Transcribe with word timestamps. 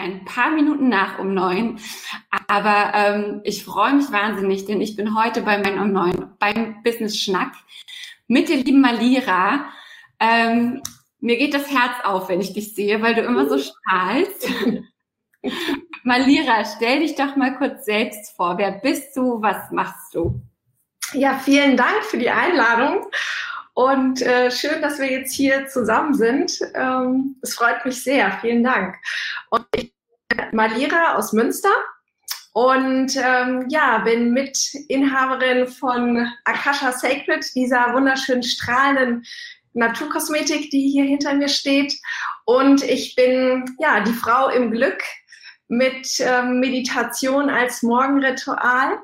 Ein 0.00 0.24
paar 0.24 0.50
Minuten 0.50 0.88
nach 0.88 1.18
um 1.18 1.34
neun, 1.34 1.78
aber 2.48 2.92
ähm, 2.94 3.40
ich 3.44 3.64
freue 3.64 3.92
mich 3.92 4.10
wahnsinnig, 4.10 4.64
denn 4.64 4.80
ich 4.80 4.96
bin 4.96 5.14
heute 5.14 5.42
bei 5.42 5.58
meinem 5.58 5.82
um 5.82 5.92
neun 5.92 6.32
beim 6.38 6.82
Business 6.82 7.18
Schnack 7.18 7.52
mit 8.26 8.48
der 8.48 8.56
lieben 8.56 8.80
Malira. 8.80 9.66
Ähm, 10.18 10.82
mir 11.20 11.36
geht 11.36 11.52
das 11.52 11.70
Herz 11.70 11.92
auf, 12.04 12.30
wenn 12.30 12.40
ich 12.40 12.54
dich 12.54 12.74
sehe, 12.74 13.02
weil 13.02 13.14
du 13.14 13.20
immer 13.20 13.46
so 13.46 13.58
strahlst. 13.58 14.48
Malira, 16.02 16.64
stell 16.64 17.00
dich 17.00 17.14
doch 17.14 17.36
mal 17.36 17.58
kurz 17.58 17.84
selbst 17.84 18.34
vor. 18.34 18.56
Wer 18.56 18.72
bist 18.72 19.14
du? 19.16 19.42
Was 19.42 19.70
machst 19.70 20.14
du? 20.14 20.40
Ja, 21.12 21.38
vielen 21.38 21.76
Dank 21.76 22.04
für 22.04 22.18
die 22.18 22.30
Einladung 22.30 23.04
und 23.74 24.22
äh, 24.22 24.50
schön, 24.50 24.82
dass 24.82 24.98
wir 24.98 25.10
jetzt 25.10 25.34
hier 25.34 25.66
zusammen 25.68 26.14
sind. 26.14 26.58
Ähm, 26.74 27.36
es 27.42 27.54
freut 27.54 27.84
mich 27.84 28.02
sehr. 28.02 28.32
Vielen 28.40 28.64
Dank. 28.64 28.96
Und 29.50 29.64
ich 29.76 29.94
bin 30.28 30.46
Malira 30.52 31.14
aus 31.16 31.32
Münster 31.32 31.72
und 32.52 33.16
ähm, 33.16 33.66
ja, 33.68 33.98
bin 33.98 34.32
Mitinhaberin 34.32 35.68
von 35.68 36.26
Akasha 36.44 36.92
Sacred, 36.92 37.44
dieser 37.54 37.94
wunderschönen 37.94 38.42
strahlenden 38.42 39.24
Naturkosmetik, 39.72 40.70
die 40.70 40.90
hier 40.90 41.04
hinter 41.04 41.34
mir 41.34 41.48
steht. 41.48 41.94
Und 42.44 42.82
ich 42.82 43.14
bin 43.14 43.64
ja 43.78 44.00
die 44.00 44.12
Frau 44.12 44.48
im 44.48 44.72
Glück 44.72 45.02
mit 45.68 46.08
ähm, 46.18 46.58
Meditation 46.58 47.48
als 47.48 47.82
Morgenritual 47.82 48.98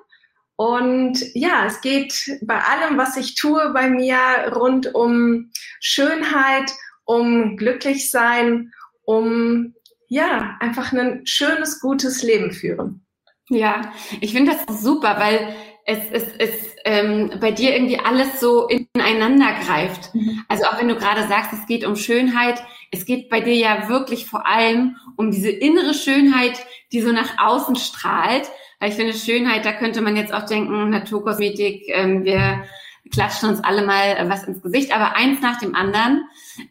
und 0.57 1.19
ja, 1.35 1.67
es 1.67 1.81
geht 1.83 2.39
bei 2.43 2.59
allem, 2.59 2.97
was 2.97 3.17
ich 3.17 3.35
tue, 3.35 3.73
bei 3.73 3.89
mir 3.89 4.17
rund 4.55 4.95
um 4.95 5.51
Schönheit, 5.81 6.73
um 7.05 7.57
glücklich 7.57 8.11
sein, 8.11 8.73
um 9.05 9.75
ja, 10.09 10.57
einfach 10.61 10.93
ein 10.93 11.27
schönes, 11.27 11.81
gutes 11.81 12.23
Leben 12.23 12.53
führen. 12.53 13.05
Ja, 13.49 13.93
ich 14.21 14.33
finde 14.33 14.53
das 14.53 14.83
super, 14.83 15.17
weil 15.19 15.55
es, 15.84 15.99
es, 16.11 16.25
es 16.39 16.50
ähm, 16.84 17.33
bei 17.41 17.53
dir 17.53 17.75
irgendwie 17.75 17.99
alles 17.99 18.41
so 18.41 18.69
ineinander 18.69 19.53
greift. 19.65 20.15
Mhm. 20.15 20.45
Also 20.49 20.65
auch 20.65 20.78
wenn 20.78 20.89
du 20.89 20.97
gerade 20.97 21.28
sagst, 21.28 21.53
es 21.53 21.66
geht 21.66 21.84
um 21.84 21.97
Schönheit, 21.97 22.62
es 22.91 23.05
geht 23.05 23.28
bei 23.28 23.41
dir 23.41 23.55
ja 23.55 23.89
wirklich 23.89 24.27
vor 24.27 24.47
allem 24.47 24.97
um 25.16 25.31
diese 25.31 25.50
innere 25.50 25.95
Schönheit, 25.95 26.59
die 26.93 27.03
so 27.03 27.12
nach 27.12 27.39
außen 27.39 27.77
strahlt. 27.77 28.50
Ich 28.84 28.94
finde, 28.94 29.14
Schönheit, 29.14 29.64
da 29.64 29.72
könnte 29.72 30.03
man 30.03 30.16
jetzt 30.16 30.34
auch 30.34 30.44
denken, 30.44 30.91
Naturkosmetik, 30.91 31.84
ähm, 31.88 32.25
wir 32.25 32.64
klatschen 33.10 33.48
uns 33.48 33.64
alle 33.64 33.84
mal 33.87 34.16
äh, 34.16 34.28
was 34.28 34.44
ins 34.44 34.62
Gesicht, 34.62 34.94
aber 34.94 35.16
eins 35.16 35.41
nach 35.41 35.59
dem 35.59 35.75
anderen. 35.75 36.25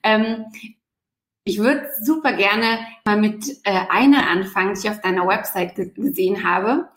Ähm, 0.03 0.45
ich 1.44 1.59
würde 1.59 1.88
super 2.01 2.33
gerne 2.33 2.79
mal 3.05 3.17
mit 3.17 3.45
äh, 3.63 3.79
einer 3.89 4.27
anfangen, 4.27 4.73
die 4.73 4.88
ich 4.88 4.89
auf 4.89 5.01
deiner 5.01 5.27
Website 5.27 5.75
gesehen 5.75 6.44
habe. 6.44 6.89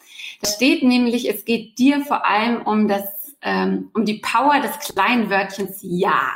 Da 0.42 0.50
steht 0.50 0.82
nämlich, 0.82 1.28
es 1.28 1.44
geht 1.44 1.78
dir 1.78 2.00
vor 2.00 2.26
allem 2.26 2.62
um 2.62 2.88
das, 2.88 3.36
ähm, 3.42 3.90
um 3.94 4.04
die 4.04 4.20
Power 4.20 4.60
des 4.60 4.78
kleinen 4.78 5.30
Wörtchens 5.30 5.80
Ja. 5.82 6.32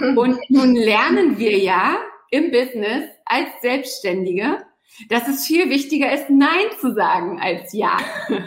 Und 0.16 0.38
nun 0.48 0.74
lernen 0.74 1.38
wir 1.38 1.56
ja 1.58 1.96
im 2.30 2.50
Business 2.50 3.04
als 3.24 3.48
Selbstständige, 3.60 4.64
dass 5.08 5.28
es 5.28 5.46
viel 5.46 5.68
wichtiger 5.70 6.12
ist, 6.12 6.30
Nein 6.30 6.66
zu 6.80 6.94
sagen 6.94 7.40
als 7.40 7.72
Ja. 7.72 7.98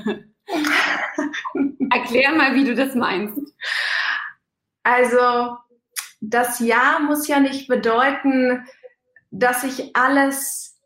Erklär 1.92 2.34
mal, 2.34 2.56
wie 2.56 2.64
du 2.66 2.76
das 2.76 2.96
meinst. 2.96 3.40
Also, 4.84 5.58
das 6.22 6.60
Ja 6.60 7.00
muss 7.00 7.28
ja 7.28 7.40
nicht 7.40 7.68
bedeuten, 7.68 8.66
dass 9.32 9.64
ich 9.64 9.96
alles, 9.96 10.80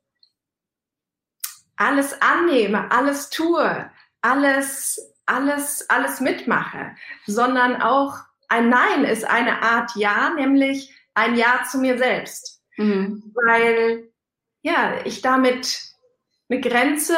alles 1.75 2.21
annehme, 2.21 2.91
alles 2.91 3.29
tue, 3.29 3.91
alles, 4.21 5.13
alles, 5.25 5.89
alles 5.89 6.19
mitmache, 6.19 6.95
sondern 7.25 7.81
auch 7.81 8.17
ein 8.47 8.69
Nein 8.69 9.03
ist 9.03 9.25
eine 9.25 9.61
Art 9.61 9.91
Ja, 9.95 10.31
nämlich 10.31 10.93
ein 11.13 11.35
Ja 11.35 11.63
zu 11.69 11.77
mir 11.77 11.97
selbst. 11.97 12.61
Mhm. 12.77 13.33
Weil 13.35 14.08
ja, 14.61 15.05
ich 15.05 15.21
damit 15.21 15.81
eine 16.49 16.61
Grenze 16.61 17.15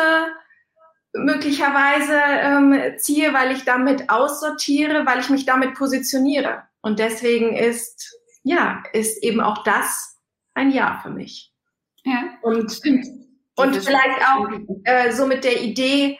möglicherweise 1.14 2.16
ähm, 2.16 2.98
ziehe, 2.98 3.34
weil 3.34 3.52
ich 3.52 3.66
damit 3.66 4.10
aussortiere, 4.10 5.06
weil 5.06 5.20
ich 5.20 5.30
mich 5.30 5.46
damit 5.46 5.76
positioniere. 5.76 6.64
Und 6.82 7.00
deswegen 7.00 7.56
ist, 7.56 8.16
ja, 8.44 8.84
ist 8.94 9.22
eben 9.24 9.42
auch 9.42 9.64
das 9.64 10.18
ein 10.54 10.72
Ja 10.72 11.00
für 11.04 11.10
mich. 11.10 11.54
Ja. 12.04 12.24
Und, 12.42 12.80
und 13.56 13.76
vielleicht 13.76 14.22
auch 14.28 14.48
äh, 14.84 15.12
so 15.12 15.26
mit 15.28 15.44
der 15.44 15.62
Idee, 15.62 16.18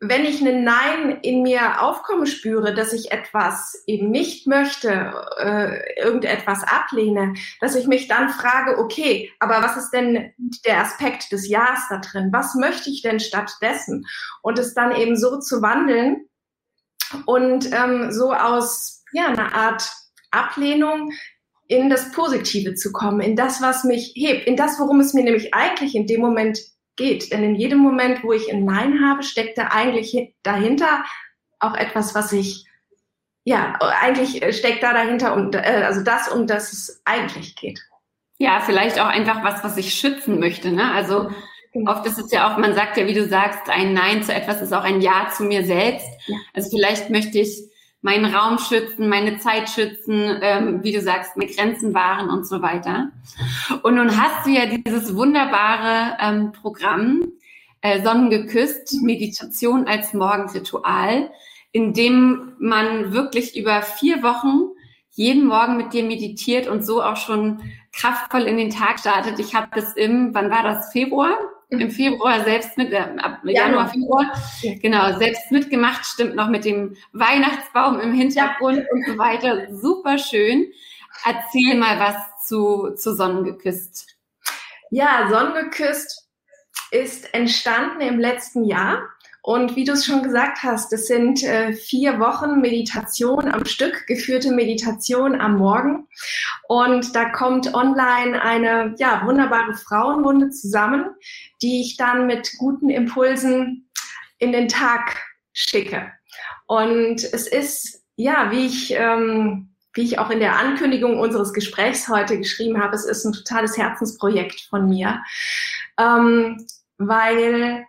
wenn 0.00 0.24
ich 0.24 0.40
einen 0.40 0.64
Nein 0.64 1.18
in 1.20 1.42
mir 1.42 1.82
aufkommen 1.82 2.26
spüre, 2.26 2.74
dass 2.74 2.94
ich 2.94 3.12
etwas 3.12 3.82
eben 3.86 4.10
nicht 4.10 4.46
möchte, 4.46 5.12
äh, 5.38 6.00
irgendetwas 6.00 6.64
ablehne, 6.64 7.34
dass 7.60 7.74
ich 7.74 7.86
mich 7.86 8.08
dann 8.08 8.30
frage, 8.30 8.78
okay, 8.78 9.30
aber 9.38 9.62
was 9.62 9.76
ist 9.76 9.90
denn 9.90 10.32
der 10.64 10.80
Aspekt 10.80 11.30
des 11.32 11.46
Ja's 11.48 11.86
da 11.90 11.98
drin? 11.98 12.30
Was 12.32 12.54
möchte 12.54 12.88
ich 12.88 13.02
denn 13.02 13.20
stattdessen? 13.20 14.06
Und 14.40 14.58
es 14.58 14.72
dann 14.72 14.96
eben 14.96 15.16
so 15.16 15.38
zu 15.38 15.60
wandeln 15.60 16.26
und 17.26 17.70
ähm, 17.70 18.10
so 18.10 18.32
aus 18.32 19.04
ja 19.12 19.26
einer 19.26 19.54
Art 19.54 19.86
Ablehnung 20.30 21.12
in 21.66 21.90
das 21.90 22.10
Positive 22.12 22.74
zu 22.74 22.90
kommen, 22.90 23.20
in 23.20 23.36
das, 23.36 23.60
was 23.60 23.84
mich 23.84 24.12
hebt, 24.16 24.46
in 24.46 24.56
das, 24.56 24.80
worum 24.80 25.00
es 25.00 25.12
mir 25.12 25.24
nämlich 25.24 25.52
eigentlich 25.52 25.94
in 25.94 26.06
dem 26.06 26.22
Moment 26.22 26.58
geht. 27.00 27.32
Denn 27.32 27.42
in 27.42 27.54
jedem 27.54 27.78
Moment, 27.78 28.22
wo 28.22 28.32
ich 28.32 28.52
ein 28.52 28.64
Nein 28.64 29.00
habe, 29.02 29.22
steckt 29.22 29.56
da 29.56 29.68
eigentlich 29.68 30.34
dahinter 30.42 31.04
auch 31.58 31.74
etwas, 31.74 32.14
was 32.14 32.32
ich, 32.32 32.66
ja, 33.44 33.78
eigentlich 33.80 34.44
steckt 34.56 34.82
da 34.82 34.92
dahinter, 34.92 35.34
um, 35.34 35.50
äh, 35.52 35.82
also 35.84 36.02
das, 36.02 36.28
um 36.28 36.46
das 36.46 36.72
es 36.72 37.02
eigentlich 37.06 37.56
geht. 37.56 37.80
Ja, 38.38 38.60
vielleicht 38.60 39.00
auch 39.00 39.06
einfach 39.06 39.42
was, 39.42 39.64
was 39.64 39.76
ich 39.78 39.94
schützen 39.94 40.38
möchte. 40.38 40.72
Ne? 40.72 40.92
Also 40.92 41.30
genau. 41.72 41.92
oft 41.92 42.06
ist 42.06 42.18
es 42.18 42.30
ja 42.32 42.52
auch, 42.52 42.58
man 42.58 42.74
sagt 42.74 42.98
ja, 42.98 43.06
wie 43.06 43.14
du 43.14 43.26
sagst, 43.26 43.68
ein 43.68 43.94
Nein 43.94 44.22
zu 44.22 44.34
etwas 44.34 44.60
ist 44.60 44.72
auch 44.72 44.84
ein 44.84 45.00
Ja 45.00 45.28
zu 45.34 45.44
mir 45.44 45.64
selbst. 45.64 46.08
Ja. 46.26 46.36
Also 46.54 46.70
vielleicht 46.70 47.10
möchte 47.10 47.38
ich 47.38 47.69
meinen 48.02 48.34
Raum 48.34 48.58
schützen, 48.58 49.08
meine 49.08 49.38
Zeit 49.38 49.68
schützen, 49.68 50.38
ähm, 50.40 50.82
wie 50.82 50.92
du 50.92 51.00
sagst, 51.00 51.36
mit 51.36 51.56
Grenzen 51.56 51.94
wahren 51.94 52.30
und 52.30 52.46
so 52.46 52.62
weiter. 52.62 53.10
Und 53.82 53.96
nun 53.96 54.20
hast 54.20 54.46
du 54.46 54.50
ja 54.50 54.66
dieses 54.66 55.14
wunderbare 55.14 56.16
ähm, 56.20 56.52
Programm 56.52 57.32
äh, 57.82 58.02
Sonnengeküsst, 58.02 59.02
Meditation 59.02 59.86
als 59.86 60.14
Morgenritual, 60.14 61.30
in 61.72 61.92
dem 61.92 62.54
man 62.58 63.12
wirklich 63.12 63.56
über 63.56 63.82
vier 63.82 64.22
Wochen 64.22 64.70
jeden 65.10 65.46
Morgen 65.46 65.76
mit 65.76 65.92
dir 65.92 66.04
meditiert 66.04 66.68
und 66.68 66.84
so 66.84 67.02
auch 67.02 67.16
schon 67.16 67.60
kraftvoll 67.92 68.42
in 68.42 68.56
den 68.56 68.70
Tag 68.70 68.98
startet. 68.98 69.38
Ich 69.38 69.54
habe 69.54 69.68
das 69.74 69.94
im, 69.94 70.34
wann 70.34 70.50
war 70.50 70.62
das, 70.62 70.92
Februar? 70.92 71.32
Im 71.70 71.90
Februar 71.90 72.42
selbst 72.44 72.76
mit, 72.76 72.92
äh, 72.92 72.98
ab 73.18 73.40
Januar, 73.44 73.88
Februar, 73.88 74.32
genau, 74.82 75.16
selbst 75.18 75.50
mitgemacht, 75.50 76.04
stimmt 76.04 76.34
noch 76.34 76.48
mit 76.48 76.64
dem 76.64 76.96
Weihnachtsbaum 77.12 78.00
im 78.00 78.12
Hintergrund 78.12 78.84
und 78.90 79.06
so 79.06 79.18
weiter. 79.18 79.68
Super 79.74 80.18
schön. 80.18 80.66
Erzähl 81.24 81.76
mal 81.76 81.98
was 81.98 82.46
zu, 82.46 82.94
zu 82.96 83.14
Sonnengeküsst. 83.14 84.16
Ja, 84.90 85.28
Sonnengeküsst 85.30 86.28
ist 86.90 87.32
entstanden 87.34 88.00
im 88.00 88.18
letzten 88.18 88.64
Jahr 88.64 89.08
Und 89.42 89.74
wie 89.74 89.84
du 89.84 89.92
es 89.92 90.04
schon 90.04 90.22
gesagt 90.22 90.62
hast, 90.62 90.92
das 90.92 91.06
sind 91.06 91.42
äh, 91.42 91.72
vier 91.72 92.20
Wochen 92.20 92.60
Meditation 92.60 93.48
am 93.48 93.64
Stück, 93.64 94.06
geführte 94.06 94.52
Meditation 94.52 95.40
am 95.40 95.56
Morgen. 95.56 96.08
Und 96.68 97.16
da 97.16 97.30
kommt 97.30 97.72
online 97.74 98.40
eine 98.42 98.94
ja, 98.98 99.22
wunderbare 99.24 99.74
Frauenrunde 99.74 100.50
zusammen, 100.50 101.06
die 101.62 101.80
ich 101.80 101.96
dann 101.96 102.26
mit 102.26 102.52
guten 102.58 102.90
Impulsen 102.90 103.90
in 104.38 104.52
den 104.52 104.68
Tag 104.68 105.16
schicke. 105.52 106.12
Und 106.66 107.24
es 107.24 107.46
ist, 107.46 108.02
ja, 108.16 108.50
wie 108.50 108.66
ich, 108.66 108.92
ähm, 108.92 109.74
wie 109.94 110.02
ich 110.02 110.18
auch 110.18 110.30
in 110.30 110.40
der 110.40 110.56
Ankündigung 110.56 111.18
unseres 111.18 111.52
Gesprächs 111.52 112.08
heute 112.08 112.38
geschrieben 112.38 112.80
habe, 112.80 112.94
es 112.94 113.04
ist 113.06 113.24
ein 113.24 113.32
totales 113.32 113.76
Herzensprojekt 113.76 114.60
von 114.68 114.88
mir, 114.88 115.22
ähm, 115.98 116.66
weil 116.98 117.86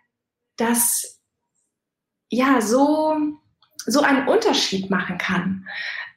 das 0.57 1.20
ja 2.31 2.61
so, 2.61 3.15
so 3.85 4.01
einen 4.01 4.27
Unterschied 4.27 4.89
machen 4.89 5.19
kann. 5.19 5.67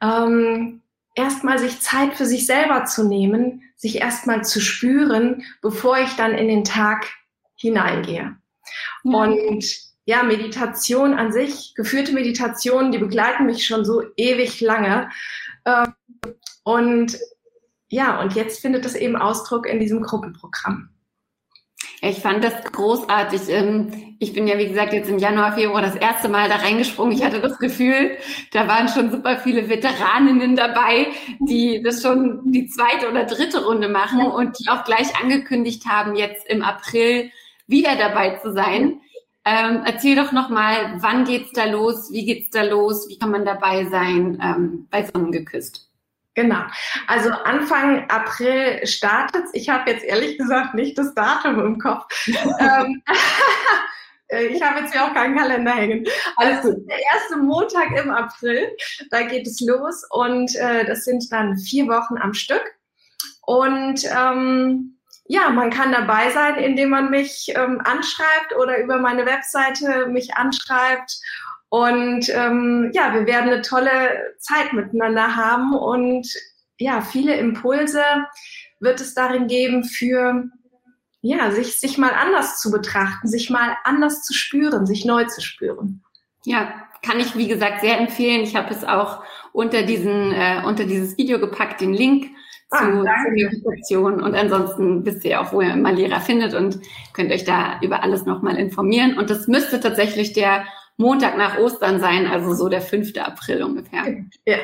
Ähm, 0.00 0.80
erstmal 1.14 1.58
sich 1.58 1.80
Zeit 1.80 2.14
für 2.14 2.24
sich 2.24 2.46
selber 2.46 2.86
zu 2.86 3.06
nehmen, 3.06 3.62
sich 3.76 4.00
erstmal 4.00 4.44
zu 4.44 4.60
spüren, 4.60 5.44
bevor 5.60 5.98
ich 5.98 6.14
dann 6.16 6.32
in 6.32 6.48
den 6.48 6.64
Tag 6.64 7.06
hineingehe. 7.56 8.36
Ja. 9.04 9.18
Und 9.18 9.64
ja, 10.06 10.22
Meditation 10.22 11.14
an 11.14 11.32
sich, 11.32 11.74
geführte 11.74 12.12
Meditationen, 12.12 12.92
die 12.92 12.98
begleiten 12.98 13.46
mich 13.46 13.66
schon 13.66 13.84
so 13.84 14.02
ewig 14.16 14.60
lange. 14.60 15.10
Ähm, 15.64 15.94
und 16.62 17.18
ja, 17.88 18.20
und 18.20 18.34
jetzt 18.34 18.60
findet 18.60 18.84
das 18.84 18.94
eben 18.94 19.16
Ausdruck 19.16 19.66
in 19.66 19.80
diesem 19.80 20.02
Gruppenprogramm. 20.02 20.93
Ich 22.06 22.20
fand 22.20 22.44
das 22.44 22.62
großartig. 22.64 23.48
Ähm, 23.48 24.16
ich 24.18 24.34
bin 24.34 24.46
ja, 24.46 24.58
wie 24.58 24.68
gesagt, 24.68 24.92
jetzt 24.92 25.08
im 25.08 25.18
Januar, 25.18 25.54
Februar 25.54 25.80
das 25.80 25.96
erste 25.96 26.28
Mal 26.28 26.50
da 26.50 26.56
reingesprungen. 26.56 27.16
Ich 27.16 27.24
hatte 27.24 27.40
das 27.40 27.58
Gefühl, 27.58 28.18
da 28.52 28.68
waren 28.68 28.88
schon 28.88 29.10
super 29.10 29.38
viele 29.38 29.70
Veteraninnen 29.70 30.54
dabei, 30.54 31.06
die 31.40 31.82
das 31.82 32.02
schon 32.02 32.52
die 32.52 32.66
zweite 32.66 33.08
oder 33.10 33.24
dritte 33.24 33.64
Runde 33.64 33.88
machen 33.88 34.20
und 34.20 34.58
die 34.58 34.68
auch 34.68 34.84
gleich 34.84 35.16
angekündigt 35.18 35.86
haben, 35.86 36.14
jetzt 36.14 36.46
im 36.46 36.62
April 36.62 37.30
wieder 37.66 37.96
dabei 37.96 38.38
zu 38.42 38.52
sein. 38.52 39.00
Ähm, 39.46 39.82
erzähl 39.86 40.14
doch 40.14 40.32
nochmal, 40.32 40.98
wann 40.98 41.24
geht's 41.24 41.52
da 41.52 41.64
los? 41.64 42.10
Wie 42.12 42.26
geht's 42.26 42.50
da 42.50 42.64
los? 42.64 43.08
Wie 43.08 43.18
kann 43.18 43.30
man 43.30 43.46
dabei 43.46 43.86
sein 43.86 44.38
ähm, 44.42 44.88
bei 44.90 45.04
Sonnengeküsst? 45.04 45.90
Genau. 46.34 46.62
Also 47.06 47.30
Anfang 47.30 48.10
April 48.10 48.84
startet 48.86 49.44
Ich 49.52 49.68
habe 49.68 49.90
jetzt 49.90 50.04
ehrlich 50.04 50.36
gesagt 50.36 50.74
nicht 50.74 50.98
das 50.98 51.14
Datum 51.14 51.60
im 51.60 51.78
Kopf. 51.78 52.06
ähm, 52.26 53.02
äh, 54.28 54.46
ich 54.46 54.60
habe 54.60 54.80
jetzt 54.80 54.92
hier 54.92 55.04
auch 55.04 55.14
keinen 55.14 55.36
Kalender 55.36 55.70
hängen. 55.70 56.04
Also 56.36 56.72
der 56.72 56.98
erste 57.14 57.36
Montag 57.36 57.92
im 57.96 58.10
April, 58.10 58.68
da 59.10 59.22
geht 59.22 59.46
es 59.46 59.60
los 59.60 60.02
und 60.10 60.54
äh, 60.56 60.84
das 60.84 61.04
sind 61.04 61.30
dann 61.30 61.56
vier 61.56 61.86
Wochen 61.86 62.18
am 62.18 62.34
Stück. 62.34 62.64
Und 63.42 64.04
ähm, 64.04 64.98
ja, 65.26 65.50
man 65.50 65.70
kann 65.70 65.92
dabei 65.92 66.30
sein, 66.30 66.56
indem 66.56 66.90
man 66.90 67.10
mich 67.10 67.52
ähm, 67.54 67.80
anschreibt 67.84 68.56
oder 68.58 68.78
über 68.82 68.98
meine 68.98 69.24
Webseite 69.24 70.06
mich 70.06 70.34
anschreibt 70.34 71.20
und 71.68 72.28
ähm, 72.28 72.90
ja, 72.94 73.12
wir 73.14 73.26
werden 73.26 73.50
eine 73.50 73.62
tolle 73.62 74.34
Zeit 74.38 74.72
miteinander 74.72 75.36
haben 75.36 75.74
und 75.74 76.28
ja, 76.78 77.00
viele 77.00 77.36
Impulse 77.36 78.02
wird 78.80 79.00
es 79.00 79.14
darin 79.14 79.46
geben 79.46 79.84
für 79.84 80.44
ja, 81.20 81.50
sich, 81.50 81.80
sich 81.80 81.96
mal 81.96 82.12
anders 82.12 82.60
zu 82.60 82.70
betrachten, 82.70 83.28
sich 83.28 83.48
mal 83.48 83.76
anders 83.84 84.22
zu 84.22 84.34
spüren, 84.34 84.84
sich 84.84 85.06
neu 85.06 85.24
zu 85.24 85.40
spüren. 85.40 86.02
Ja, 86.44 86.84
kann 87.02 87.18
ich, 87.18 87.36
wie 87.36 87.48
gesagt, 87.48 87.80
sehr 87.80 87.98
empfehlen. 87.98 88.42
Ich 88.42 88.54
habe 88.54 88.72
es 88.74 88.84
auch 88.84 89.22
unter 89.52 89.82
diesen, 89.82 90.32
äh, 90.32 90.62
unter 90.66 90.84
dieses 90.84 91.16
Video 91.16 91.38
gepackt, 91.38 91.80
den 91.80 91.94
Link 91.94 92.30
ah, 92.70 92.78
zu 92.78 93.30
Meditation. 93.30 94.22
Und 94.22 94.34
ansonsten 94.34 95.06
wisst 95.06 95.24
ihr 95.24 95.40
auch, 95.40 95.52
wo 95.52 95.62
ihr 95.62 95.76
Malera 95.76 96.20
findet 96.20 96.52
und 96.52 96.78
könnt 97.14 97.32
euch 97.32 97.44
da 97.44 97.80
über 97.80 98.02
alles 98.02 98.26
nochmal 98.26 98.56
informieren. 98.58 99.16
Und 99.16 99.30
das 99.30 99.48
müsste 99.48 99.80
tatsächlich 99.80 100.34
der 100.34 100.66
Montag 100.96 101.36
nach 101.36 101.58
Ostern 101.58 101.98
sein, 101.98 102.26
also 102.26 102.54
so 102.54 102.68
der 102.68 102.80
5. 102.80 103.16
April 103.18 103.62
ungefähr. 103.62 104.24
Ja. 104.46 104.58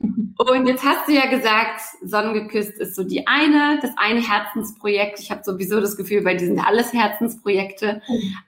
Und 0.00 0.66
jetzt 0.66 0.84
hast 0.84 1.08
du 1.08 1.12
ja 1.12 1.26
gesagt, 1.26 1.80
Sonnengeküsst 2.02 2.78
ist 2.78 2.94
so 2.94 3.04
die 3.04 3.26
eine, 3.26 3.78
das 3.80 3.92
eine 3.96 4.20
Herzensprojekt. 4.20 5.20
Ich 5.20 5.30
habe 5.30 5.42
sowieso 5.44 5.80
das 5.80 5.96
Gefühl, 5.96 6.22
bei 6.22 6.34
diesen 6.34 6.60
alles 6.60 6.92
Herzensprojekte. 6.92 8.02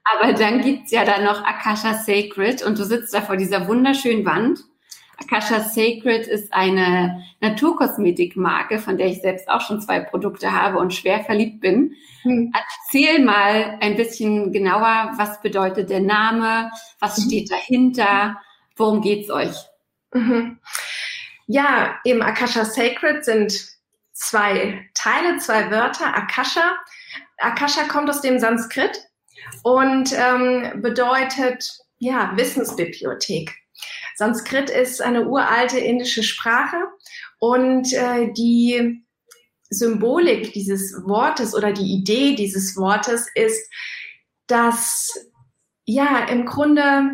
Aber 0.05 0.33
dann 0.33 0.61
gibt's 0.61 0.91
ja 0.91 1.05
da 1.05 1.21
noch 1.23 1.45
Akasha 1.45 1.95
Sacred 1.95 2.63
und 2.63 2.79
du 2.79 2.85
sitzt 2.85 3.15
da 3.15 3.23
vor 3.23 3.37
dieser 3.37 3.69
wunderschönen 3.69 4.27
Wand 4.27 4.61
Akasha 5.21 5.61
Sacred 5.61 6.27
ist 6.27 6.53
eine 6.53 7.25
Naturkosmetikmarke, 7.41 8.79
von 8.79 8.97
der 8.97 9.09
ich 9.09 9.21
selbst 9.21 9.49
auch 9.49 9.61
schon 9.61 9.81
zwei 9.81 10.01
Produkte 10.01 10.53
habe 10.53 10.79
und 10.79 10.95
schwer 10.95 11.25
verliebt 11.25 11.61
bin. 11.61 11.95
Hm. 12.23 12.53
Erzähl 12.55 13.25
mal 13.25 13.79
ein 13.81 13.97
bisschen 13.97 14.53
genauer, 14.53 15.13
was 15.17 15.41
bedeutet 15.43 15.91
der 15.91 16.01
Name, 16.01 16.71
was 17.01 17.19
mhm. 17.19 17.23
steht 17.23 17.51
dahinter, 17.51 18.41
worum 18.77 19.01
geht's 19.01 19.31
euch? 19.31 19.57
Mhm. 20.13 20.59
Ja, 21.47 21.99
eben 22.05 22.23
Akasha 22.23 22.65
Sacred 22.65 23.25
sind 23.25 23.79
zwei 24.13 24.87
Teile, 24.95 25.39
zwei 25.39 25.71
Wörter. 25.71 26.15
Akasha. 26.15 26.77
Akasha 27.39 27.85
kommt 27.85 28.11
aus 28.11 28.21
dem 28.21 28.39
Sanskrit 28.39 29.05
und 29.63 30.13
ähm, 30.13 30.83
bedeutet 30.83 31.79
ja 31.99 32.33
Wissensbibliothek. 32.37 33.55
Sanskrit 34.19 34.69
ist 34.69 35.01
eine 35.01 35.29
uralte 35.29 35.79
indische 35.79 36.25
Sprache 36.25 36.77
und 37.39 37.93
äh, 37.93 38.33
die 38.33 39.05
Symbolik 39.71 40.53
dieses 40.53 40.93
Wortes 41.05 41.55
oder 41.55 41.73
die 41.73 41.93
Idee 41.93 42.35
dieses 42.35 42.77
Wortes 42.77 43.29
ist, 43.37 43.73
dass 44.49 45.15
ja 45.85 46.25
im 46.25 46.47
Grunde 46.47 47.11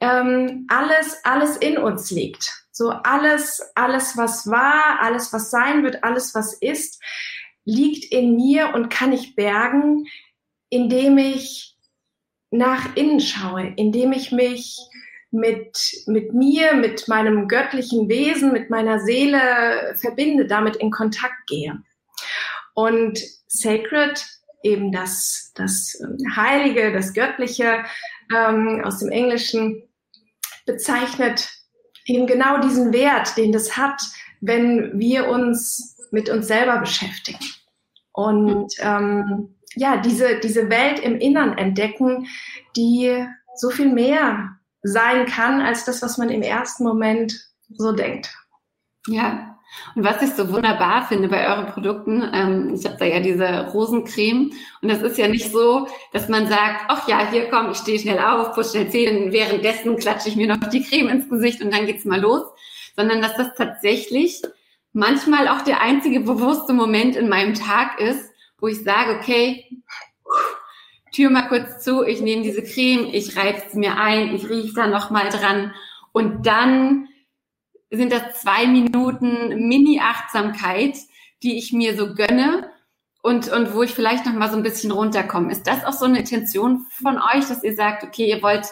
ähm, 0.00 0.66
alles 0.70 1.18
alles 1.22 1.58
in 1.58 1.76
uns 1.76 2.10
liegt. 2.10 2.50
So 2.70 2.88
alles 2.88 3.60
alles 3.74 4.16
was 4.16 4.46
war, 4.46 5.02
alles 5.02 5.34
was 5.34 5.50
sein 5.50 5.82
wird, 5.82 6.02
alles 6.02 6.34
was 6.34 6.54
ist, 6.54 6.98
liegt 7.66 8.10
in 8.10 8.36
mir 8.36 8.72
und 8.72 8.88
kann 8.88 9.12
ich 9.12 9.36
bergen, 9.36 10.06
indem 10.70 11.18
ich 11.18 11.76
nach 12.50 12.96
innen 12.96 13.20
schaue, 13.20 13.74
indem 13.76 14.12
ich 14.12 14.32
mich 14.32 14.78
mit, 15.32 16.04
mit 16.06 16.34
mir, 16.34 16.74
mit 16.74 17.08
meinem 17.08 17.48
göttlichen 17.48 18.08
Wesen, 18.08 18.52
mit 18.52 18.70
meiner 18.70 19.00
Seele 19.00 19.94
verbinde, 19.96 20.46
damit 20.46 20.76
in 20.76 20.90
Kontakt 20.90 21.46
gehe. 21.46 21.82
Und 22.74 23.18
Sacred, 23.48 24.24
eben 24.62 24.92
das, 24.92 25.52
das 25.54 26.00
Heilige, 26.36 26.92
das 26.92 27.14
Göttliche 27.14 27.84
ähm, 28.34 28.82
aus 28.84 28.98
dem 28.98 29.10
Englischen, 29.10 29.82
bezeichnet 30.66 31.50
eben 32.04 32.26
genau 32.26 32.58
diesen 32.58 32.92
Wert, 32.92 33.36
den 33.36 33.52
das 33.52 33.76
hat, 33.76 34.00
wenn 34.40 34.98
wir 34.98 35.28
uns 35.28 35.96
mit 36.10 36.28
uns 36.28 36.46
selber 36.46 36.78
beschäftigen. 36.78 37.44
Und 38.12 38.72
ähm, 38.80 39.56
ja, 39.74 39.96
diese, 39.96 40.38
diese 40.40 40.68
Welt 40.68 41.00
im 41.00 41.18
Innern 41.18 41.56
entdecken, 41.56 42.26
die 42.76 43.26
so 43.56 43.70
viel 43.70 43.88
mehr 43.88 44.58
sein 44.82 45.26
kann 45.26 45.60
als 45.60 45.84
das, 45.84 46.02
was 46.02 46.18
man 46.18 46.30
im 46.30 46.42
ersten 46.42 46.84
Moment 46.84 47.34
so 47.68 47.92
denkt. 47.92 48.34
Ja. 49.06 49.48
Und 49.94 50.04
was 50.04 50.20
ich 50.20 50.30
so 50.34 50.52
wunderbar 50.52 51.06
finde 51.06 51.28
bei 51.28 51.48
euren 51.48 51.66
Produkten, 51.66 52.22
ähm, 52.34 52.74
ich 52.74 52.84
habe 52.84 52.98
da 52.98 53.06
ja 53.06 53.20
diese 53.20 53.70
Rosencreme 53.72 54.52
und 54.82 54.88
das 54.90 55.00
ist 55.00 55.16
ja 55.16 55.28
nicht 55.28 55.50
so, 55.50 55.88
dass 56.12 56.28
man 56.28 56.46
sagt, 56.46 56.84
ach 56.88 57.08
ja, 57.08 57.30
hier 57.30 57.48
komm, 57.48 57.70
ich 57.70 57.78
stehe 57.78 57.98
schnell 57.98 58.18
auf, 58.18 58.54
putze 58.54 58.72
schnell 58.72 58.90
Zähne, 58.90 59.32
währenddessen 59.32 59.96
klatsche 59.96 60.28
ich 60.28 60.36
mir 60.36 60.46
noch 60.46 60.68
die 60.68 60.82
Creme 60.82 61.08
ins 61.08 61.28
Gesicht 61.28 61.62
und 61.62 61.72
dann 61.72 61.86
geht's 61.86 62.04
mal 62.04 62.20
los, 62.20 62.42
sondern 62.96 63.22
dass 63.22 63.34
das 63.36 63.54
tatsächlich 63.56 64.42
manchmal 64.92 65.48
auch 65.48 65.62
der 65.62 65.80
einzige 65.80 66.20
bewusste 66.20 66.74
Moment 66.74 67.16
in 67.16 67.30
meinem 67.30 67.54
Tag 67.54 67.98
ist, 67.98 68.30
wo 68.58 68.68
ich 68.68 68.84
sage, 68.84 69.18
okay, 69.18 69.66
Tür 71.12 71.30
mal 71.30 71.48
kurz 71.48 71.84
zu, 71.84 72.02
ich 72.04 72.20
nehme 72.20 72.42
diese 72.42 72.62
Creme, 72.62 73.10
ich 73.12 73.36
reibe 73.36 73.62
es 73.66 73.74
mir 73.74 73.98
ein, 73.98 74.34
ich 74.34 74.48
rieche 74.48 74.74
da 74.74 74.86
nochmal 74.86 75.28
dran 75.28 75.74
und 76.12 76.46
dann 76.46 77.08
sind 77.90 78.12
das 78.12 78.40
zwei 78.40 78.66
Minuten 78.66 79.68
Mini-Achtsamkeit, 79.68 80.96
die 81.42 81.58
ich 81.58 81.72
mir 81.72 81.96
so 81.96 82.14
gönne 82.14 82.70
und, 83.22 83.52
und 83.52 83.74
wo 83.74 83.82
ich 83.82 83.92
vielleicht 83.92 84.26
nochmal 84.26 84.50
so 84.50 84.56
ein 84.56 84.62
bisschen 84.62 84.90
runterkomme. 84.90 85.52
Ist 85.52 85.66
das 85.66 85.84
auch 85.84 85.92
so 85.92 86.06
eine 86.06 86.20
Intention 86.20 86.86
von 87.02 87.18
euch, 87.18 87.46
dass 87.46 87.62
ihr 87.62 87.74
sagt, 87.74 88.02
okay, 88.02 88.28
ihr 88.28 88.42
wollt, 88.42 88.66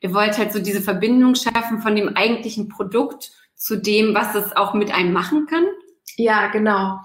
ihr 0.00 0.12
wollt 0.12 0.36
halt 0.38 0.52
so 0.52 0.58
diese 0.58 0.82
Verbindung 0.82 1.34
schaffen 1.34 1.80
von 1.80 1.96
dem 1.96 2.16
eigentlichen 2.16 2.68
Produkt 2.68 3.32
zu 3.54 3.76
dem, 3.76 4.14
was 4.14 4.34
es 4.34 4.54
auch 4.54 4.74
mit 4.74 4.92
einem 4.92 5.12
machen 5.12 5.46
kann? 5.46 5.64
Ja, 6.16 6.48
genau. 6.48 7.00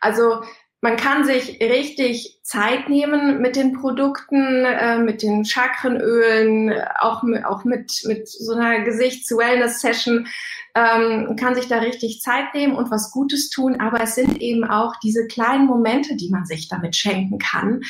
Also 0.00 0.42
man 0.80 0.96
kann 0.96 1.24
sich 1.24 1.60
richtig 1.60 2.35
Zeit 2.46 2.88
nehmen 2.88 3.42
mit 3.42 3.56
den 3.56 3.72
Produkten, 3.72 4.64
äh, 4.64 4.98
mit 4.98 5.20
den 5.20 5.44
Chakrenölen, 5.44 6.72
auch, 7.00 7.24
mit, 7.24 7.44
auch 7.44 7.64
mit, 7.64 8.02
mit 8.04 8.28
so 8.28 8.52
einer 8.52 8.84
Gesichts-Wellness-Session, 8.84 10.28
ähm, 10.76 11.34
kann 11.34 11.56
sich 11.56 11.66
da 11.66 11.78
richtig 11.78 12.20
Zeit 12.20 12.54
nehmen 12.54 12.76
und 12.76 12.88
was 12.88 13.10
Gutes 13.10 13.50
tun. 13.50 13.80
Aber 13.80 14.00
es 14.00 14.14
sind 14.14 14.40
eben 14.40 14.62
auch 14.62 14.94
diese 15.02 15.26
kleinen 15.26 15.66
Momente, 15.66 16.14
die 16.14 16.30
man 16.30 16.46
sich 16.46 16.68
damit 16.68 16.94
schenken 16.94 17.38
kann. 17.38 17.80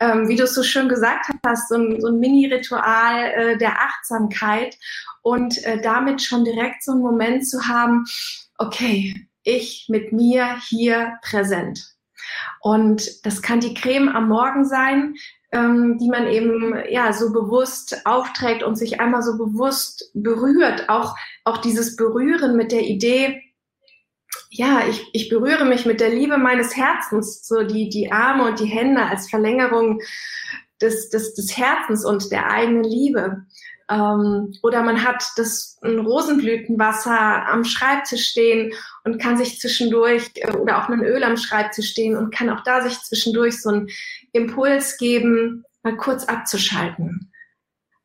Ähm, 0.00 0.26
wie 0.26 0.36
du 0.36 0.44
es 0.44 0.54
so 0.54 0.62
schön 0.62 0.88
gesagt 0.88 1.26
hast, 1.44 1.68
so 1.68 1.74
ein, 1.74 2.00
so 2.00 2.06
ein 2.08 2.18
Mini-Ritual 2.18 3.24
äh, 3.24 3.58
der 3.58 3.78
Achtsamkeit 3.78 4.78
und 5.20 5.62
äh, 5.66 5.82
damit 5.82 6.22
schon 6.22 6.46
direkt 6.46 6.82
so 6.82 6.92
einen 6.92 7.02
Moment 7.02 7.46
zu 7.46 7.68
haben, 7.68 8.06
okay, 8.56 9.28
ich 9.42 9.84
mit 9.90 10.14
mir 10.14 10.56
hier 10.66 11.18
präsent. 11.20 11.97
Und 12.60 13.24
das 13.26 13.42
kann 13.42 13.60
die 13.60 13.74
Creme 13.74 14.08
am 14.08 14.28
Morgen 14.28 14.64
sein, 14.64 15.14
ähm, 15.52 15.98
die 15.98 16.08
man 16.08 16.26
eben 16.26 16.74
ja 16.90 17.12
so 17.12 17.32
bewusst 17.32 18.02
aufträgt 18.04 18.62
und 18.62 18.76
sich 18.76 19.00
einmal 19.00 19.22
so 19.22 19.38
bewusst 19.38 20.10
berührt. 20.14 20.88
Auch, 20.88 21.16
auch 21.44 21.58
dieses 21.58 21.96
Berühren 21.96 22.56
mit 22.56 22.72
der 22.72 22.82
Idee, 22.82 23.42
ja, 24.50 24.86
ich, 24.88 25.08
ich 25.12 25.28
berühre 25.28 25.64
mich 25.64 25.86
mit 25.86 26.00
der 26.00 26.10
Liebe 26.10 26.38
meines 26.38 26.76
Herzens, 26.76 27.46
so 27.46 27.62
die, 27.62 27.88
die 27.88 28.12
Arme 28.12 28.48
und 28.48 28.60
die 28.60 28.66
Hände 28.66 29.02
als 29.02 29.28
Verlängerung 29.28 30.00
des, 30.80 31.10
des, 31.10 31.34
des 31.34 31.56
Herzens 31.56 32.04
und 32.04 32.30
der 32.30 32.50
eigenen 32.50 32.84
Liebe. 32.84 33.46
Ähm, 33.90 34.54
oder 34.62 34.82
man 34.82 35.02
hat 35.02 35.24
das 35.36 35.78
ein 35.82 35.98
Rosenblütenwasser 35.98 37.48
am 37.48 37.64
Schreibtisch 37.64 38.28
stehen 38.28 38.72
und 39.04 39.20
kann 39.20 39.38
sich 39.38 39.58
zwischendurch 39.58 40.30
äh, 40.34 40.52
oder 40.52 40.82
auch 40.82 40.88
ein 40.88 41.02
Öl 41.02 41.24
am 41.24 41.36
Schreibtisch 41.36 41.90
stehen 41.90 42.16
und 42.16 42.34
kann 42.34 42.50
auch 42.50 42.62
da 42.62 42.82
sich 42.82 42.98
zwischendurch 43.00 43.62
so 43.62 43.70
einen 43.70 43.88
Impuls 44.32 44.98
geben, 44.98 45.64
mal 45.82 45.96
kurz 45.96 46.24
abzuschalten 46.24 47.32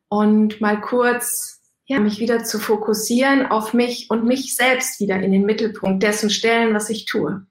und 0.08 0.60
mal 0.60 0.80
kurz 0.80 1.60
ja, 1.86 2.00
mich 2.00 2.18
wieder 2.18 2.44
zu 2.44 2.58
fokussieren 2.58 3.46
auf 3.46 3.74
mich 3.74 4.08
und 4.08 4.24
mich 4.24 4.56
selbst 4.56 5.00
wieder 5.00 5.20
in 5.20 5.32
den 5.32 5.44
Mittelpunkt 5.44 6.02
dessen 6.02 6.30
stellen, 6.30 6.74
was 6.74 6.88
ich 6.88 7.04
tue. 7.04 7.46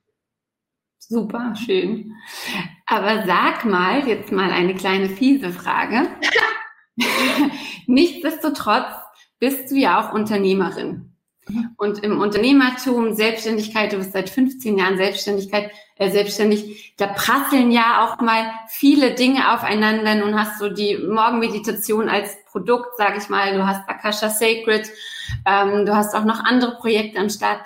Super, 0.98 1.54
schön. 1.56 2.14
Aber 2.88 3.26
sag 3.28 3.66
mal, 3.66 4.08
jetzt 4.08 4.32
mal 4.32 4.50
eine 4.50 4.74
kleine 4.74 5.10
fiese 5.10 5.52
Frage. 5.52 6.08
Nichtsdestotrotz 7.88 8.94
bist 9.40 9.72
du 9.72 9.76
ja 9.76 10.00
auch 10.00 10.14
Unternehmerin. 10.14 11.14
Und 11.78 12.02
im 12.04 12.22
Unternehmertum, 12.22 13.14
Selbstständigkeit, 13.14 13.92
du 13.92 13.98
bist 13.98 14.14
seit 14.14 14.30
15 14.30 14.78
Jahren 14.78 14.96
Selbstständigkeit, 14.96 15.72
äh, 15.98 16.10
selbstständig, 16.10 16.94
da 16.98 17.08
prasseln 17.08 17.70
ja 17.70 18.06
auch 18.06 18.22
mal 18.22 18.50
viele 18.70 19.14
Dinge 19.14 19.54
aufeinander. 19.54 20.16
Nun 20.16 20.40
hast 20.40 20.62
du 20.62 20.70
die 20.70 20.98
Morgenmeditation 20.98 22.08
als 22.08 22.38
Produkt, 22.46 22.98
sage 22.98 23.18
ich 23.18 23.28
mal, 23.28 23.54
du 23.54 23.68
hast 23.68 23.88
Akasha 23.90 24.30
Sacred, 24.30 24.90
ähm, 25.46 25.86
du 25.86 25.94
hast 25.96 26.16
auch 26.16 26.24
noch 26.24 26.40
andere 26.40 26.78
Projekte 26.78 27.20
am 27.20 27.30
Start. 27.30 27.60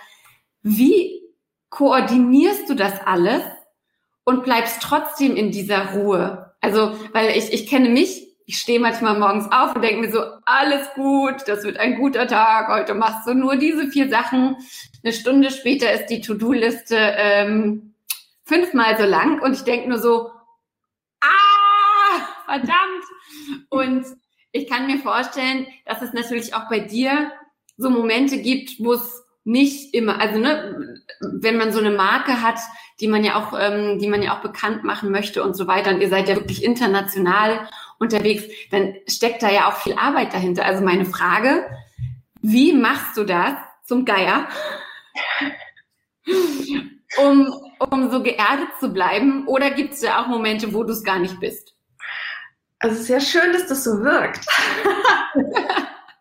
Wie 0.63 1.21
koordinierst 1.69 2.69
du 2.69 2.73
das 2.73 2.99
alles 3.05 3.43
und 4.23 4.43
bleibst 4.43 4.81
trotzdem 4.81 5.35
in 5.35 5.51
dieser 5.51 5.93
Ruhe? 5.93 6.55
Also, 6.61 6.95
weil 7.13 7.37
ich, 7.37 7.53
ich 7.53 7.67
kenne 7.67 7.89
mich, 7.89 8.26
ich 8.49 8.59
stehe 8.59 8.79
manchmal 8.79 9.19
morgens 9.19 9.51
auf 9.51 9.75
und 9.75 9.81
denke 9.81 10.07
mir 10.07 10.11
so, 10.11 10.23
alles 10.45 10.87
gut, 10.95 11.43
das 11.47 11.65
wird 11.65 11.77
ein 11.77 11.97
guter 11.97 12.27
Tag, 12.27 12.69
heute 12.69 12.93
machst 12.93 13.27
du 13.27 13.33
nur 13.33 13.57
diese 13.57 13.89
vier 13.89 14.09
Sachen. 14.09 14.55
Eine 15.03 15.11
Stunde 15.11 15.51
später 15.51 15.91
ist 15.91 16.07
die 16.07 16.21
To-Do-Liste 16.21 16.95
ähm, 16.97 17.93
fünfmal 18.45 18.97
so 18.97 19.03
lang 19.03 19.41
und 19.41 19.51
ich 19.53 19.63
denke 19.63 19.89
nur 19.89 19.99
so, 19.99 20.31
ah, 21.19 22.21
verdammt. 22.45 23.03
Und 23.67 24.05
ich 24.53 24.69
kann 24.69 24.87
mir 24.87 24.99
vorstellen, 24.99 25.67
dass 25.85 26.01
es 26.01 26.13
natürlich 26.13 26.55
auch 26.55 26.69
bei 26.69 26.79
dir 26.79 27.33
so 27.75 27.89
Momente 27.89 28.37
gibt, 28.37 28.79
wo 28.79 28.93
es 28.93 29.25
nicht 29.47 29.93
immer, 29.93 30.19
also 30.19 30.39
ne, 30.39 30.99
wenn 31.21 31.55
man 31.55 31.71
so 31.71 31.79
eine 31.79 31.91
Marke 31.91 32.41
hat, 32.41 32.59
die 32.99 33.07
man 33.07 33.23
ja 33.23 33.37
auch, 33.37 33.57
ähm, 33.57 33.97
die 33.97 34.07
man 34.07 34.21
ja 34.21 34.35
auch 34.35 34.41
bekannt 34.41 34.83
machen 34.83 35.09
möchte 35.09 35.41
und 35.41 35.55
so 35.55 35.67
weiter, 35.67 35.91
und 35.91 36.01
ihr 36.01 36.09
seid 36.09 36.27
ja 36.27 36.35
wirklich 36.35 36.65
international 36.65 37.69
unterwegs, 37.97 38.43
dann 38.71 38.95
steckt 39.07 39.41
da 39.41 39.49
ja 39.49 39.69
auch 39.69 39.77
viel 39.77 39.93
Arbeit 39.93 40.33
dahinter. 40.33 40.65
Also 40.65 40.83
meine 40.83 41.05
Frage, 41.05 41.65
wie 42.41 42.73
machst 42.73 43.15
du 43.15 43.23
das 43.23 43.53
zum 43.85 44.03
Geier, 44.03 44.49
um, 47.17 47.47
um 47.89 48.11
so 48.11 48.21
geerdet 48.21 48.67
zu 48.81 48.89
bleiben? 48.91 49.47
Oder 49.47 49.71
gibt 49.71 49.93
es 49.93 50.01
ja 50.01 50.21
auch 50.21 50.27
Momente, 50.27 50.73
wo 50.73 50.83
du 50.83 50.91
es 50.91 51.05
gar 51.05 51.19
nicht 51.19 51.39
bist? 51.39 51.73
Also 52.79 52.97
es 52.97 53.03
ist 53.03 53.09
ja 53.09 53.21
schön, 53.21 53.53
dass 53.53 53.67
das 53.67 53.85
so 53.85 54.03
wirkt. 54.03 54.45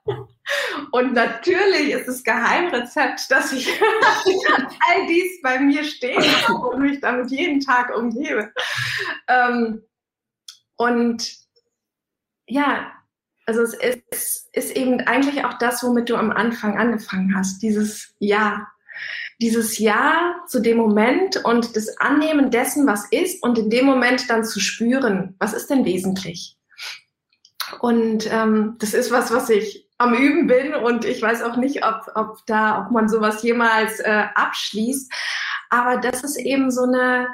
Und 0.93 1.12
natürlich 1.15 1.91
ist 1.91 2.09
es 2.09 2.23
Geheimrezept, 2.23 3.31
dass 3.31 3.53
ich 3.53 3.69
all 4.88 5.07
dies 5.09 5.41
bei 5.43 5.59
mir 5.59 5.85
stehe 5.85 6.19
und 6.49 6.81
mich 6.81 7.00
damit 7.00 7.31
jeden 7.31 7.61
Tag 7.61 7.95
umgebe. 7.97 8.53
Ähm, 9.29 9.83
und 10.76 11.37
ja, 12.47 12.93
also 13.47 13.62
es 13.62 13.75
ist, 13.75 14.49
ist 14.53 14.76
eben 14.76 15.00
eigentlich 15.00 15.45
auch 15.45 15.55
das, 15.59 15.83
womit 15.83 16.11
du 16.11 16.17
am 16.17 16.31
Anfang 16.31 16.79
angefangen 16.79 17.35
hast, 17.37 17.61
dieses 17.62 18.15
Ja. 18.19 18.69
Dieses 19.43 19.79
Ja 19.79 20.37
zu 20.49 20.61
dem 20.61 20.79
Moment 20.79 21.45
und 21.45 21.76
das 21.76 21.99
Annehmen 21.99 22.50
dessen, 22.50 22.87
was 22.87 23.05
ist 23.11 23.43
und 23.43 23.59
in 23.59 23.69
dem 23.69 23.85
Moment 23.85 24.31
dann 24.31 24.45
zu 24.45 24.59
spüren, 24.61 25.35
was 25.38 25.53
ist 25.53 25.69
denn 25.69 25.85
wesentlich. 25.85 26.57
Und 27.81 28.26
ähm, 28.33 28.76
das 28.79 28.95
ist 28.95 29.11
was, 29.11 29.31
was 29.31 29.50
ich 29.50 29.86
am 29.99 30.15
Üben 30.15 30.47
bin 30.47 30.75
und 30.75 31.05
ich 31.05 31.23
weiß 31.23 31.43
auch 31.43 31.57
nicht, 31.57 31.85
ob, 31.85 32.11
ob 32.15 32.38
da, 32.47 32.85
ob 32.85 32.93
man 32.93 33.09
sowas 33.09 33.43
jemals 33.43 34.00
äh, 34.00 34.25
abschließt. 34.35 35.12
Aber 35.71 35.97
das 35.97 36.23
ist 36.23 36.37
eben 36.37 36.71
so 36.71 36.83
eine, 36.83 37.29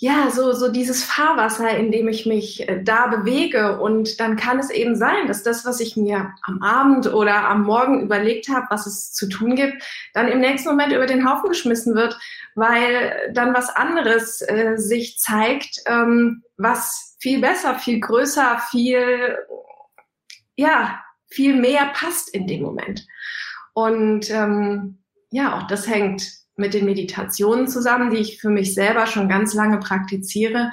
ja, 0.00 0.30
so, 0.30 0.52
so 0.52 0.70
dieses 0.70 1.02
Fahrwasser, 1.02 1.76
in 1.76 1.90
dem 1.90 2.06
ich 2.06 2.24
mich 2.24 2.68
äh, 2.68 2.80
da 2.84 3.08
bewege. 3.08 3.80
Und 3.80 4.20
dann 4.20 4.36
kann 4.36 4.60
es 4.60 4.70
eben 4.70 4.94
sein, 4.94 5.26
dass 5.26 5.42
das, 5.42 5.64
was 5.64 5.80
ich 5.80 5.96
mir 5.96 6.34
am 6.42 6.62
Abend 6.62 7.12
oder 7.12 7.48
am 7.48 7.64
Morgen 7.64 8.02
überlegt 8.02 8.48
habe, 8.48 8.66
was 8.70 8.86
es 8.86 9.12
zu 9.12 9.28
tun 9.28 9.56
gibt, 9.56 9.82
dann 10.14 10.28
im 10.28 10.38
nächsten 10.38 10.68
Moment 10.68 10.92
über 10.92 11.06
den 11.06 11.28
Haufen 11.28 11.48
geschmissen 11.48 11.96
wird, 11.96 12.16
weil 12.54 13.32
dann 13.32 13.54
was 13.54 13.70
anderes 13.70 14.40
äh, 14.42 14.76
sich 14.76 15.18
zeigt, 15.18 15.80
ähm, 15.86 16.44
was 16.56 17.16
viel 17.18 17.40
besser, 17.40 17.74
viel 17.74 17.98
größer, 17.98 18.62
viel, 18.70 19.36
ja, 20.58 21.00
viel 21.30 21.54
mehr 21.54 21.92
passt 21.94 22.34
in 22.34 22.46
dem 22.46 22.62
Moment. 22.62 23.06
Und 23.74 24.28
ähm, 24.30 24.98
ja, 25.30 25.56
auch 25.56 25.66
das 25.68 25.86
hängt 25.86 26.28
mit 26.56 26.74
den 26.74 26.84
Meditationen 26.84 27.68
zusammen, 27.68 28.10
die 28.10 28.16
ich 28.16 28.40
für 28.40 28.50
mich 28.50 28.74
selber 28.74 29.06
schon 29.06 29.28
ganz 29.28 29.54
lange 29.54 29.78
praktiziere. 29.78 30.72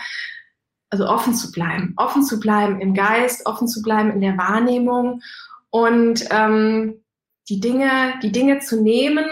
Also 0.89 1.08
offen 1.08 1.36
zu 1.36 1.51
bleiben, 1.51 1.94
offen 1.98 2.24
zu 2.24 2.39
bleiben 2.39 2.82
im 2.82 2.94
Geist, 2.94 3.46
offen 3.46 3.68
zu 3.68 3.82
bleiben 3.82 4.12
in 4.12 4.22
der 4.22 4.38
Wahrnehmung 4.38 5.22
und 5.70 6.25
ähm, 6.32 7.04
die 7.50 7.60
Dinge, 7.60 8.15
die 8.24 8.32
Dinge 8.32 8.60
zu 8.60 8.82
nehmen, 8.82 9.25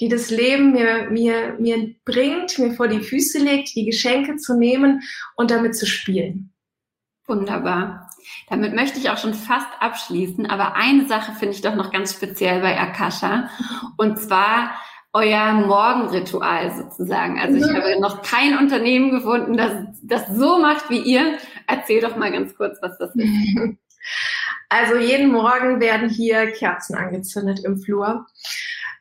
die 0.00 0.08
das 0.08 0.30
Leben 0.30 0.72
mir, 0.72 1.10
mir, 1.10 1.56
mir 1.60 1.94
bringt, 2.04 2.58
mir 2.58 2.72
vor 2.74 2.88
die 2.88 3.00
Füße 3.00 3.38
legt, 3.38 3.74
die 3.76 3.84
Geschenke 3.84 4.36
zu 4.36 4.56
nehmen 4.56 5.02
und 5.36 5.50
damit 5.50 5.76
zu 5.76 5.86
spielen. 5.86 6.52
Wunderbar. 7.26 8.08
Damit 8.48 8.74
möchte 8.74 8.98
ich 8.98 9.10
auch 9.10 9.18
schon 9.18 9.34
fast 9.34 9.68
abschließen, 9.80 10.46
aber 10.46 10.74
eine 10.74 11.06
Sache 11.06 11.32
finde 11.32 11.54
ich 11.54 11.62
doch 11.62 11.74
noch 11.74 11.90
ganz 11.90 12.14
speziell 12.14 12.60
bei 12.60 12.78
Akasha. 12.78 13.48
Und 13.96 14.18
zwar 14.18 14.72
euer 15.12 15.52
Morgenritual 15.52 16.72
sozusagen. 16.72 17.38
Also 17.38 17.56
ich 17.56 17.70
mhm. 17.70 17.76
habe 17.76 18.00
noch 18.00 18.22
kein 18.22 18.56
Unternehmen 18.56 19.10
gefunden, 19.10 19.56
das 19.56 19.72
das 20.02 20.26
so 20.28 20.58
macht 20.58 20.88
wie 20.90 21.00
ihr. 21.00 21.38
Erzähl 21.66 22.00
doch 22.00 22.16
mal 22.16 22.32
ganz 22.32 22.56
kurz, 22.56 22.78
was 22.80 22.98
das 22.98 23.14
ist. 23.14 23.28
Also 24.68 24.96
jeden 24.96 25.30
Morgen 25.30 25.80
werden 25.80 26.08
hier 26.08 26.50
Kerzen 26.50 26.96
angezündet 26.96 27.60
im 27.62 27.78
Flur. 27.78 28.26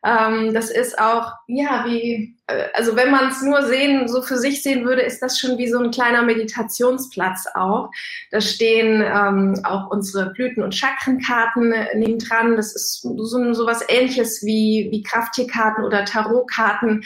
Ähm, 0.04 0.52
das 0.54 0.72
ist 0.72 0.98
auch, 0.98 1.32
ja, 1.48 1.86
wie, 1.86 2.36
äh, 2.48 2.66
also 2.74 2.96
wenn 2.96 3.12
man 3.12 3.30
es 3.30 3.44
nur 3.44 3.62
sehen, 3.64 4.08
so 4.08 4.24
für 4.24 4.38
sich 4.38 4.64
sehen 4.64 4.84
würde, 4.84 5.04
ist 5.04 5.22
das 5.22 5.38
schon 5.38 5.60
wie 5.60 5.70
so 5.70 5.78
ein 5.78 5.92
kleiner 5.92 6.24
Meditationsplatz 6.24 7.46
auch. 7.54 7.92
Da 8.32 8.42
stehen 8.42 9.04
ähm, 9.06 9.62
auch 9.64 9.92
unsere 9.92 10.32
Blüten- 10.32 10.64
und 10.64 10.74
Chakrenkarten 10.74 11.72
äh, 11.72 11.96
neben 11.96 12.18
dran. 12.18 12.56
Das 12.56 12.74
ist 12.74 13.02
so, 13.02 13.54
so 13.54 13.66
was 13.68 13.88
ähnliches 13.90 14.44
wie, 14.44 14.88
wie 14.92 15.04
Krafttierkarten 15.04 15.84
oder 15.86 16.04
Tarotkarten 16.04 17.04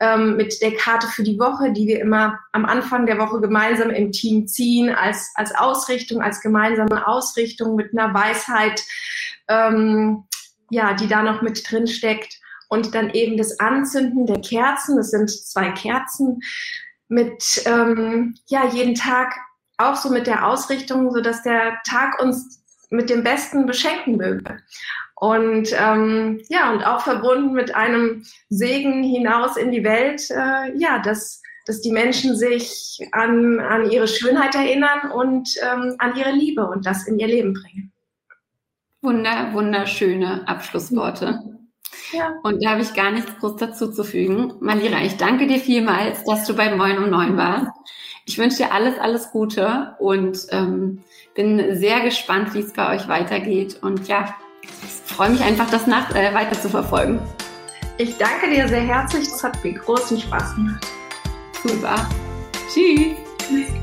ähm, 0.00 0.36
mit 0.36 0.62
der 0.62 0.74
Karte 0.74 1.06
für 1.08 1.24
die 1.24 1.38
Woche, 1.38 1.72
die 1.72 1.86
wir 1.86 2.00
immer 2.00 2.38
am 2.52 2.64
Anfang 2.64 3.04
der 3.04 3.18
Woche 3.18 3.42
gemeinsam 3.42 3.90
im 3.90 4.10
Team 4.10 4.46
ziehen, 4.46 4.88
als, 4.88 5.32
als 5.34 5.54
Ausrichtung, 5.54 6.22
als 6.22 6.40
gemeinsame 6.40 7.06
Ausrichtung 7.06 7.74
mit 7.74 7.92
einer 7.92 8.14
Weisheit. 8.14 8.82
Ähm, 9.48 10.24
ja, 10.70 10.94
die 10.94 11.08
da 11.08 11.22
noch 11.22 11.42
mit 11.42 11.70
drin 11.70 11.86
steckt. 11.86 12.37
Und 12.68 12.94
dann 12.94 13.10
eben 13.10 13.36
das 13.36 13.58
Anzünden 13.60 14.26
der 14.26 14.40
Kerzen, 14.40 14.96
das 14.96 15.10
sind 15.10 15.30
zwei 15.30 15.70
Kerzen, 15.70 16.40
mit 17.08 17.62
ähm, 17.64 18.34
ja 18.46 18.66
jeden 18.66 18.94
Tag 18.94 19.34
auch 19.78 19.96
so 19.96 20.10
mit 20.10 20.26
der 20.26 20.46
Ausrichtung, 20.46 21.10
so 21.10 21.20
dass 21.20 21.42
der 21.42 21.78
Tag 21.88 22.20
uns 22.20 22.62
mit 22.90 23.10
dem 23.10 23.22
Besten 23.22 23.66
beschenken 23.66 24.16
möge. 24.16 24.58
Und 25.14 25.70
ähm, 25.76 26.40
ja, 26.48 26.72
und 26.72 26.86
auch 26.86 27.00
verbunden 27.00 27.52
mit 27.52 27.74
einem 27.74 28.24
Segen 28.50 29.02
hinaus 29.02 29.56
in 29.56 29.72
die 29.72 29.82
Welt, 29.82 30.22
äh, 30.30 30.76
ja, 30.78 31.00
dass, 31.00 31.42
dass 31.66 31.80
die 31.80 31.90
Menschen 31.90 32.36
sich 32.36 33.00
an, 33.12 33.58
an 33.58 33.90
ihre 33.90 34.06
Schönheit 34.06 34.54
erinnern 34.54 35.10
und 35.12 35.48
ähm, 35.60 35.96
an 35.98 36.16
ihre 36.16 36.30
Liebe 36.30 36.64
und 36.66 36.86
das 36.86 37.06
in 37.08 37.18
ihr 37.18 37.26
Leben 37.26 37.52
bringen. 37.52 37.92
Wunder, 39.00 39.52
wunderschöne 39.52 40.46
Abschlussworte. 40.46 41.42
Ja. 42.12 42.34
Und 42.42 42.64
da 42.64 42.70
habe 42.70 42.82
ich 42.82 42.94
gar 42.94 43.10
nichts 43.10 43.30
groß 43.38 43.56
dazu 43.56 43.90
zu 43.90 44.04
fügen. 44.04 44.54
Malira, 44.60 45.02
ich 45.02 45.16
danke 45.16 45.46
dir 45.46 45.58
vielmals, 45.58 46.24
dass 46.24 46.46
du 46.46 46.54
bei 46.54 46.74
Moin 46.74 46.98
um 46.98 47.10
Neun 47.10 47.36
warst. 47.36 47.70
Ich 48.24 48.38
wünsche 48.38 48.58
dir 48.58 48.72
alles, 48.72 48.98
alles 48.98 49.30
Gute 49.30 49.96
und 49.98 50.38
ähm, 50.50 51.02
bin 51.34 51.76
sehr 51.76 52.00
gespannt, 52.00 52.54
wie 52.54 52.60
es 52.60 52.72
bei 52.72 52.94
euch 52.94 53.08
weitergeht. 53.08 53.78
Und 53.82 54.06
ja, 54.08 54.34
ich 54.62 55.14
freue 55.14 55.30
mich 55.30 55.42
einfach, 55.42 55.70
das 55.70 55.86
nach, 55.86 56.14
äh, 56.14 56.34
weiter 56.34 56.60
zu 56.60 56.68
verfolgen. 56.68 57.20
Ich 57.96 58.16
danke 58.16 58.50
dir 58.50 58.68
sehr 58.68 58.82
herzlich. 58.82 59.28
Das 59.28 59.42
hat 59.42 59.62
mir 59.64 59.74
großen 59.74 60.20
Spaß 60.20 60.54
gemacht. 60.54 60.86
Super. 61.64 62.08
Tschüss. 62.72 63.77